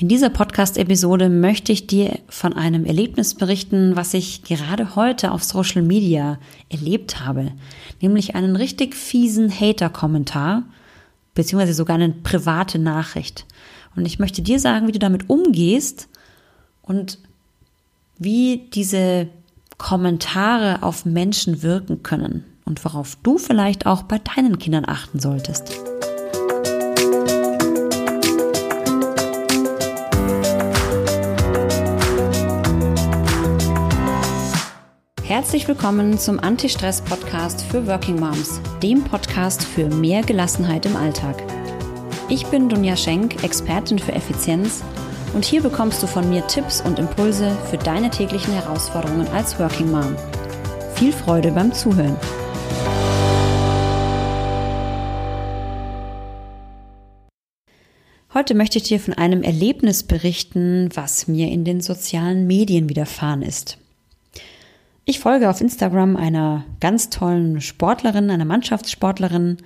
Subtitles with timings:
[0.00, 5.42] In dieser Podcast-Episode möchte ich dir von einem Erlebnis berichten, was ich gerade heute auf
[5.42, 7.50] Social Media erlebt habe.
[8.00, 10.62] Nämlich einen richtig fiesen Hater-Kommentar,
[11.34, 13.44] beziehungsweise sogar eine private Nachricht.
[13.96, 16.08] Und ich möchte dir sagen, wie du damit umgehst
[16.80, 17.18] und
[18.18, 19.26] wie diese
[19.78, 25.87] Kommentare auf Menschen wirken können und worauf du vielleicht auch bei deinen Kindern achten solltest.
[35.38, 41.40] Herzlich willkommen zum Anti-Stress-Podcast für Working Moms, dem Podcast für mehr Gelassenheit im Alltag.
[42.28, 44.82] Ich bin Dunja Schenk, Expertin für Effizienz
[45.34, 49.92] und hier bekommst du von mir Tipps und Impulse für deine täglichen Herausforderungen als Working
[49.92, 50.16] Mom.
[50.96, 52.16] Viel Freude beim Zuhören.
[58.34, 63.42] Heute möchte ich dir von einem Erlebnis berichten, was mir in den sozialen Medien widerfahren
[63.42, 63.78] ist.
[65.10, 69.56] Ich folge auf Instagram einer ganz tollen Sportlerin, einer Mannschaftssportlerin,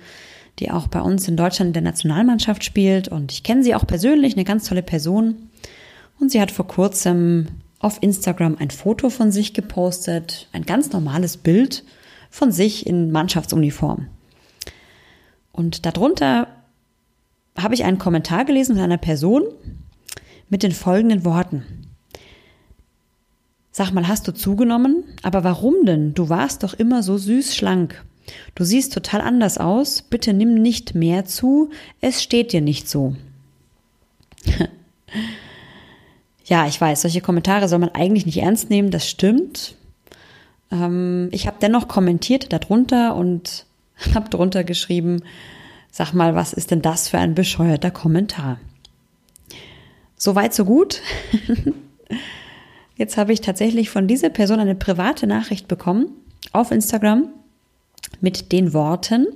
[0.59, 3.09] die auch bei uns in Deutschland in der Nationalmannschaft spielt.
[3.09, 5.49] Und ich kenne sie auch persönlich, eine ganz tolle Person.
[6.17, 7.47] Und sie hat vor kurzem
[7.79, 11.83] auf Instagram ein Foto von sich gepostet, ein ganz normales Bild
[12.29, 14.07] von sich in Mannschaftsuniform.
[15.51, 16.47] Und darunter
[17.57, 19.43] habe ich einen Kommentar gelesen von einer Person
[20.47, 21.92] mit den folgenden Worten.
[23.75, 25.03] Sag mal, hast du zugenommen?
[25.23, 26.13] Aber warum denn?
[26.13, 28.05] Du warst doch immer so süß schlank.
[28.53, 30.03] Du siehst total anders aus.
[30.03, 31.71] Bitte nimm nicht mehr zu.
[31.99, 33.15] Es steht dir nicht so.
[36.45, 38.91] ja, ich weiß, solche Kommentare soll man eigentlich nicht ernst nehmen.
[38.91, 39.73] Das stimmt.
[40.71, 43.65] Ähm, ich habe dennoch kommentiert darunter und
[44.13, 45.23] habe drunter geschrieben,
[45.89, 48.59] sag mal, was ist denn das für ein bescheuerter Kommentar?
[50.15, 51.01] Soweit, so gut.
[52.95, 56.09] Jetzt habe ich tatsächlich von dieser Person eine private Nachricht bekommen
[56.51, 57.29] auf Instagram
[58.21, 59.27] mit den Worten,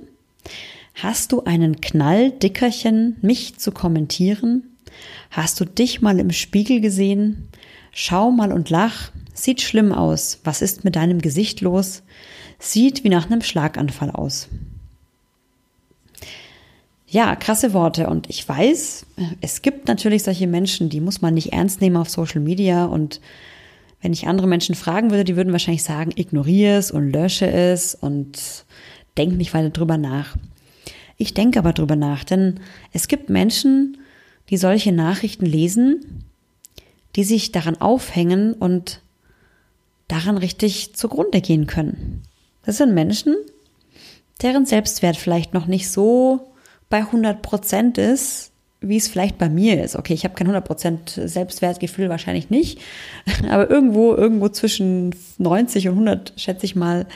[0.94, 4.64] hast du einen Knall, Dickerchen, mich zu kommentieren?
[5.30, 7.48] Hast du dich mal im Spiegel gesehen?
[7.92, 9.10] Schau mal und lach.
[9.34, 10.40] Sieht schlimm aus.
[10.44, 12.02] Was ist mit deinem Gesicht los?
[12.58, 14.48] Sieht wie nach einem Schlaganfall aus.
[17.10, 18.08] Ja, krasse Worte.
[18.08, 19.06] Und ich weiß,
[19.40, 22.84] es gibt natürlich solche Menschen, die muss man nicht ernst nehmen auf Social Media.
[22.84, 23.22] Und
[24.02, 27.94] wenn ich andere Menschen fragen würde, die würden wahrscheinlich sagen, ignoriere es und lösche es
[27.94, 28.66] und
[29.16, 30.36] denk nicht weiter drüber nach.
[31.16, 32.60] Ich denke aber drüber nach, denn
[32.92, 33.96] es gibt Menschen,
[34.50, 36.24] die solche Nachrichten lesen,
[37.16, 39.00] die sich daran aufhängen und
[40.08, 42.22] daran richtig zugrunde gehen können.
[42.64, 43.34] Das sind Menschen,
[44.42, 46.52] deren Selbstwert vielleicht noch nicht so
[46.88, 49.96] bei 100 Prozent ist, wie es vielleicht bei mir ist.
[49.96, 52.80] Okay, ich habe kein 100 Prozent Selbstwertgefühl, wahrscheinlich nicht,
[53.48, 57.06] aber irgendwo, irgendwo zwischen 90 und 100, schätze ich mal,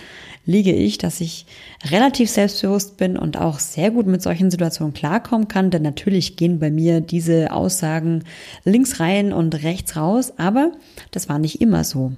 [0.44, 1.46] liege ich, dass ich
[1.84, 6.58] relativ selbstbewusst bin und auch sehr gut mit solchen Situationen klarkommen kann, denn natürlich gehen
[6.58, 8.24] bei mir diese Aussagen
[8.64, 10.72] links rein und rechts raus, aber
[11.12, 12.12] das war nicht immer so.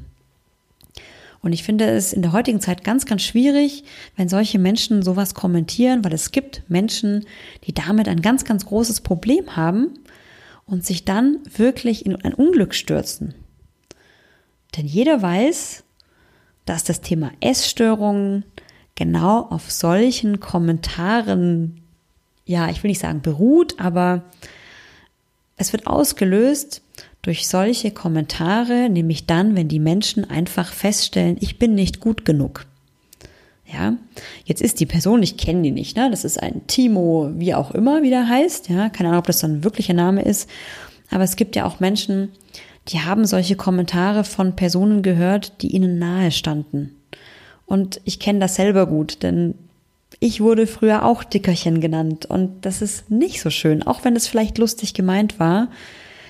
[1.45, 3.85] Und ich finde es in der heutigen Zeit ganz, ganz schwierig,
[4.17, 7.27] wenn solche Menschen sowas kommentieren, weil es gibt Menschen,
[7.65, 9.91] die damit ein ganz, ganz großes Problem haben
[10.65, 13.35] und sich dann wirklich in ein Unglück stürzen.
[14.75, 15.85] Denn jeder weiß,
[16.65, 18.47] dass das Thema Essstörungen
[18.95, 21.83] genau auf solchen Kommentaren,
[22.47, 24.25] ja, ich will nicht sagen beruht, aber
[25.59, 26.81] es wird ausgelöst
[27.25, 32.67] durch solche Kommentare, nämlich dann, wenn die Menschen einfach feststellen, ich bin nicht gut genug.
[33.67, 33.95] Ja,
[34.45, 36.11] jetzt ist die Person, ich kenne die nicht, ne?
[36.11, 38.69] Das ist ein Timo, wie auch immer, wie der heißt.
[38.69, 40.51] Ja, keine Ahnung, ob das dann ein wirklicher Name ist.
[41.11, 42.29] Aber es gibt ja auch Menschen,
[42.89, 46.95] die haben solche Kommentare von Personen gehört, die ihnen nahe standen.
[47.65, 49.55] Und ich kenne das selber gut, denn
[50.21, 54.29] ich wurde früher auch Dickerchen genannt und das ist nicht so schön, auch wenn es
[54.29, 55.69] vielleicht lustig gemeint war.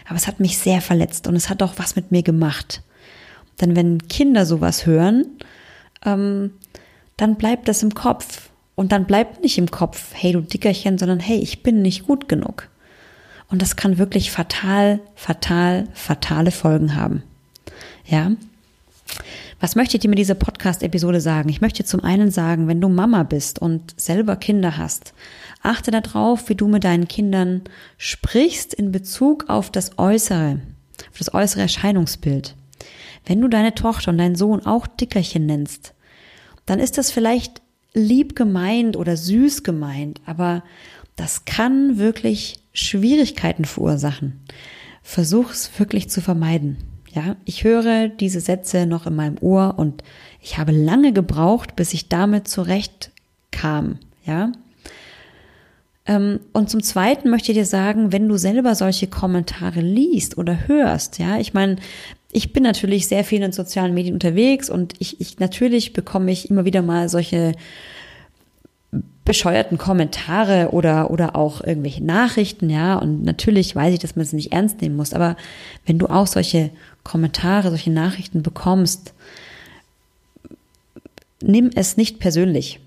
[0.07, 2.83] Aber es hat mich sehr verletzt und es hat auch was mit mir gemacht.
[3.61, 5.27] Denn wenn Kinder sowas hören,
[6.05, 6.53] ähm,
[7.17, 8.51] dann bleibt das im Kopf.
[8.75, 12.29] Und dann bleibt nicht im Kopf, hey du Dickerchen, sondern hey, ich bin nicht gut
[12.29, 12.69] genug.
[13.49, 17.23] Und das kann wirklich fatal, fatal, fatale Folgen haben.
[18.07, 18.33] Ja.
[19.65, 21.49] Was möchte ich dir mit dieser Podcast-Episode sagen?
[21.49, 25.15] Ich möchte zum einen sagen, wenn du Mama bist und selber Kinder hast,
[25.63, 27.63] achte darauf, wie du mit deinen Kindern
[27.97, 30.61] sprichst in Bezug auf das Äußere,
[31.11, 32.57] auf das äußere Erscheinungsbild.
[33.25, 35.95] Wenn du deine Tochter und deinen Sohn auch Dickerchen nennst,
[36.67, 37.63] dann ist das vielleicht
[37.95, 40.63] lieb gemeint oder süß gemeint, aber
[41.17, 44.43] das kann wirklich Schwierigkeiten verursachen,
[45.03, 46.94] versuch es wirklich zu vermeiden.
[47.15, 50.03] Ja, ich höre diese Sätze noch in meinem Ohr und
[50.41, 53.99] ich habe lange gebraucht, bis ich damit zurechtkam.
[54.25, 54.51] Ja.
[56.07, 60.67] Ähm, und zum Zweiten möchte ich dir sagen, wenn du selber solche Kommentare liest oder
[60.67, 61.77] hörst, ja, ich meine,
[62.33, 66.51] ich bin natürlich sehr viel in sozialen Medien unterwegs und ich, ich natürlich bekomme ich
[66.51, 67.53] immer wieder mal solche
[69.25, 72.97] bescheuerten Kommentare oder, oder auch irgendwelche Nachrichten, ja.
[72.97, 75.15] Und natürlich weiß ich, dass man es nicht ernst nehmen muss.
[75.15, 75.37] Aber
[75.87, 76.71] wenn du auch solche
[77.05, 79.15] Kommentare, solche Nachrichten bekommst,
[81.43, 82.81] nimm es nicht persönlich.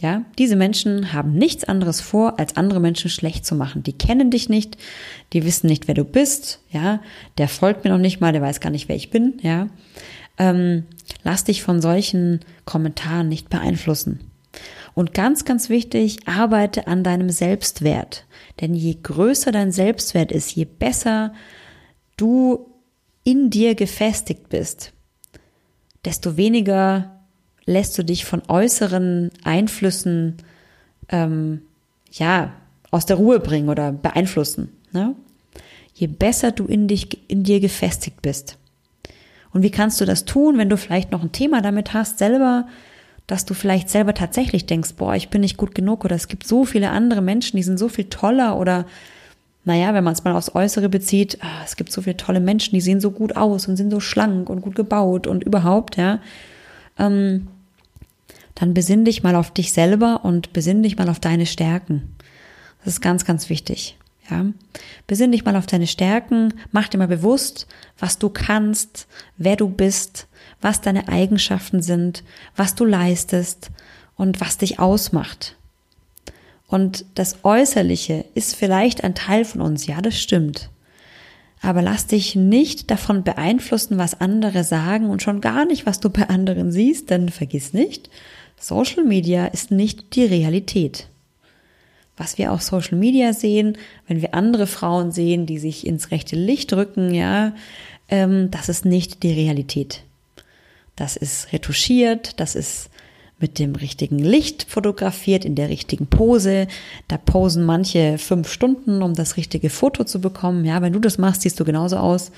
[0.00, 3.82] Ja, diese Menschen haben nichts anderes vor, als andere Menschen schlecht zu machen.
[3.82, 4.78] Die kennen dich nicht,
[5.34, 6.60] die wissen nicht, wer du bist.
[6.70, 7.00] Ja,
[7.36, 9.38] der folgt mir noch nicht mal, der weiß gar nicht, wer ich bin.
[9.42, 9.68] Ja,
[10.38, 10.84] ähm,
[11.22, 14.20] lass dich von solchen Kommentaren nicht beeinflussen.
[14.94, 18.24] Und ganz, ganz wichtig, arbeite an deinem Selbstwert.
[18.60, 21.34] Denn je größer dein Selbstwert ist, je besser
[22.16, 22.69] du
[23.24, 24.92] in dir gefestigt bist,
[26.04, 27.20] desto weniger
[27.64, 30.38] lässt du dich von äußeren Einflüssen
[31.08, 31.62] ähm,
[32.10, 32.52] ja
[32.90, 34.76] aus der Ruhe bringen oder beeinflussen.
[34.92, 35.14] Ne?
[35.94, 38.56] Je besser du in dich in dir gefestigt bist.
[39.52, 42.66] Und wie kannst du das tun, wenn du vielleicht noch ein Thema damit hast, selber
[43.30, 46.44] dass du vielleicht selber tatsächlich denkst, boah, ich bin nicht gut genug oder es gibt
[46.48, 48.86] so viele andere Menschen, die sind so viel toller oder
[49.64, 52.74] naja, wenn man es mal aufs Äußere bezieht, ah, es gibt so viele tolle Menschen,
[52.74, 56.20] die sehen so gut aus und sind so schlank und gut gebaut und überhaupt, ja.
[56.98, 57.48] Ähm,
[58.54, 62.14] dann besinn dich mal auf dich selber und besinn dich mal auf deine Stärken.
[62.84, 63.96] Das ist ganz, ganz wichtig.
[64.30, 64.46] Ja,
[65.06, 67.66] besinn dich mal auf deine Stärken, mach dir mal bewusst,
[67.98, 70.28] was du kannst, wer du bist,
[70.60, 72.22] was deine Eigenschaften sind,
[72.54, 73.72] was du leistest
[74.16, 75.56] und was dich ausmacht.
[76.70, 80.70] Und das Äußerliche ist vielleicht ein Teil von uns, ja, das stimmt.
[81.60, 86.10] Aber lass dich nicht davon beeinflussen, was andere sagen und schon gar nicht, was du
[86.10, 88.08] bei anderen siehst, denn vergiss nicht,
[88.58, 91.08] Social Media ist nicht die Realität.
[92.16, 93.76] Was wir auf Social Media sehen,
[94.06, 97.52] wenn wir andere Frauen sehen, die sich ins rechte Licht rücken, ja,
[98.08, 100.02] ähm, das ist nicht die Realität.
[100.94, 102.90] Das ist retuschiert, das ist
[103.40, 106.68] mit dem richtigen Licht fotografiert, in der richtigen Pose.
[107.08, 110.64] Da posen manche fünf Stunden, um das richtige Foto zu bekommen.
[110.64, 112.30] Ja, wenn du das machst, siehst du genauso aus.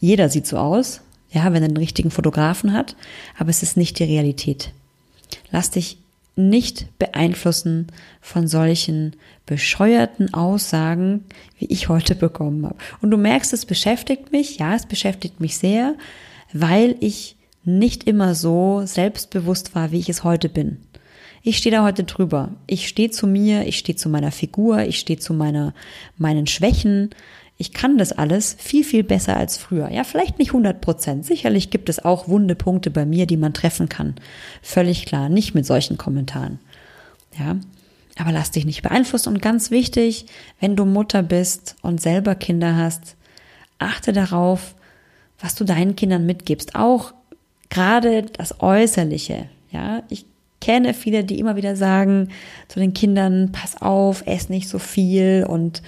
[0.00, 1.00] Jeder sieht so aus.
[1.30, 2.96] Ja, wenn er einen richtigen Fotografen hat.
[3.38, 4.72] Aber es ist nicht die Realität.
[5.50, 5.98] Lass dich
[6.36, 7.88] nicht beeinflussen
[8.20, 9.16] von solchen
[9.46, 11.24] bescheuerten Aussagen,
[11.58, 12.76] wie ich heute bekommen habe.
[13.00, 14.58] Und du merkst, es beschäftigt mich.
[14.58, 15.94] Ja, es beschäftigt mich sehr,
[16.52, 20.78] weil ich nicht immer so selbstbewusst war, wie ich es heute bin.
[21.42, 22.50] Ich stehe da heute drüber.
[22.66, 25.74] Ich stehe zu mir, ich stehe zu meiner Figur, ich stehe zu meiner,
[26.18, 27.10] meinen Schwächen.
[27.56, 29.90] Ich kann das alles viel, viel besser als früher.
[29.90, 31.24] Ja, vielleicht nicht 100 Prozent.
[31.24, 34.14] Sicherlich gibt es auch wunde Punkte bei mir, die man treffen kann.
[34.62, 35.28] Völlig klar.
[35.28, 36.58] Nicht mit solchen Kommentaren.
[37.38, 37.56] Ja.
[38.18, 39.30] Aber lass dich nicht beeinflussen.
[39.30, 40.26] Und ganz wichtig,
[40.58, 43.16] wenn du Mutter bist und selber Kinder hast,
[43.78, 44.74] achte darauf,
[45.38, 46.74] was du deinen Kindern mitgibst.
[46.74, 47.14] Auch
[47.70, 50.26] gerade das Äußerliche, ja, ich
[50.60, 52.28] kenne viele, die immer wieder sagen
[52.68, 55.82] zu den Kindern, pass auf, ess nicht so viel und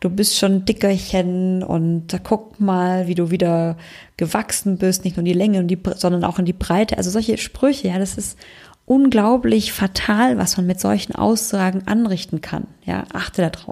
[0.00, 3.76] du bist schon dickerchen und guck mal, wie du wieder
[4.16, 6.98] gewachsen bist, nicht nur in die Länge, sondern auch in die Breite.
[6.98, 8.38] Also solche Sprüche, ja, das ist
[8.84, 12.66] unglaublich fatal, was man mit solchen Aussagen anrichten kann.
[12.84, 13.68] Ja, achte darauf.